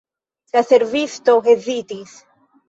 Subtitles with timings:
[0.55, 2.17] La servisto hezitis.